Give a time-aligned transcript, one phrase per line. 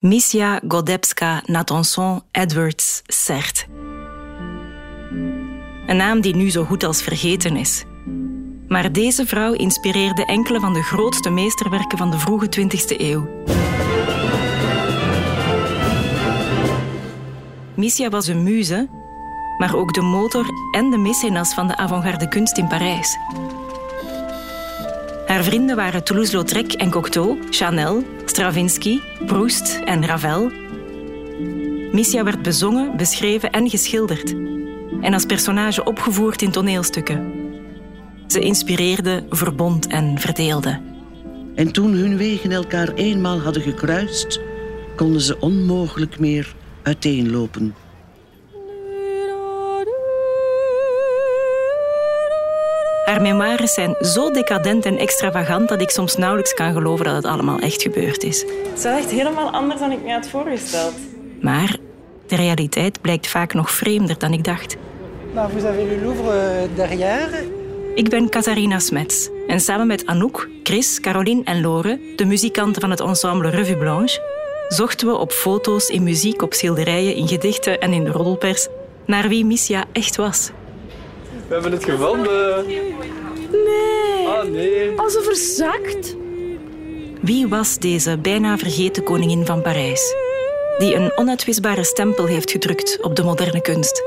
[0.00, 3.66] Misja Godebska Natanson Edwards Sert.
[5.86, 7.84] Een naam die nu zo goed als vergeten is.
[8.68, 13.28] Maar deze vrouw inspireerde enkele van de grootste meesterwerken van de vroege 20e eeuw.
[17.74, 18.88] Missia was een muze,
[19.58, 23.18] maar ook de motor en de mecenas van de avant-garde kunst in Parijs.
[25.30, 30.50] Haar vrienden waren Toulouse-Lautrec en Cocteau, Chanel, Stravinsky, Proust en Ravel.
[31.92, 34.30] Missia werd bezongen, beschreven en geschilderd.
[35.00, 37.32] En als personage opgevoerd in toneelstukken.
[38.26, 40.80] Ze inspireerde, verbond en verdeelde.
[41.54, 44.40] En toen hun wegen elkaar eenmaal hadden gekruist,
[44.96, 47.74] konden ze onmogelijk meer uiteenlopen.
[53.10, 57.24] Haar memoires zijn zo decadent en extravagant dat ik soms nauwelijks kan geloven dat het
[57.24, 58.40] allemaal echt gebeurd is.
[58.40, 60.94] Het is wel echt helemaal anders dan ik me had voorgesteld.
[61.40, 61.76] Maar
[62.26, 64.76] de realiteit blijkt vaak nog vreemder dan ik dacht.
[65.34, 67.44] Nou, vous avez le Louvre derrière.
[67.94, 72.90] Ik ben Catharina Smets en samen met Anouk, Chris, Caroline en Lore, de muzikanten van
[72.90, 74.20] het ensemble Revue Blanche,
[74.68, 78.68] zochten we op foto's, in muziek, op schilderijen, in gedichten en in de roddelpers
[79.06, 80.50] naar wie Missia echt was.
[81.50, 82.66] We hebben het gevonden.
[82.66, 84.26] Nee.
[84.26, 84.98] Ah, nee.
[84.98, 86.16] Als ze verzakt.
[87.20, 90.14] Wie was deze bijna vergeten koningin van Parijs?
[90.78, 94.02] Die een onuitwisbare stempel heeft gedrukt op de moderne kunst.